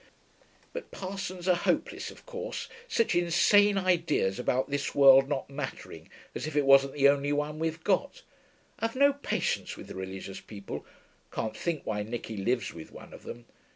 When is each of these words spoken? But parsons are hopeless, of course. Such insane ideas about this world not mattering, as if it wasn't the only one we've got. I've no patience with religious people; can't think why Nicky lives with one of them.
But 0.73 0.89
parsons 0.89 1.47
are 1.47 1.55
hopeless, 1.55 2.09
of 2.09 2.25
course. 2.25 2.67
Such 2.87 3.13
insane 3.13 3.77
ideas 3.77 4.39
about 4.39 4.71
this 4.71 4.95
world 4.95 5.29
not 5.29 5.47
mattering, 5.47 6.09
as 6.33 6.47
if 6.47 6.55
it 6.55 6.65
wasn't 6.65 6.95
the 6.95 7.07
only 7.07 7.31
one 7.31 7.59
we've 7.59 7.83
got. 7.83 8.23
I've 8.79 8.95
no 8.95 9.13
patience 9.13 9.77
with 9.77 9.91
religious 9.91 10.39
people; 10.39 10.87
can't 11.31 11.55
think 11.55 11.85
why 11.85 12.01
Nicky 12.01 12.35
lives 12.37 12.73
with 12.73 12.91
one 12.91 13.13
of 13.13 13.21
them. 13.21 13.45